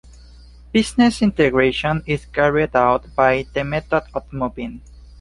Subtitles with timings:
[0.71, 4.81] Business integration is carried out by the method of moving.